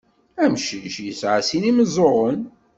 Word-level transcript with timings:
Amcic 0.43 0.95
yesɛa 1.05 1.39
sin 1.47 1.67
imeẓẓuɣen. 1.69 2.39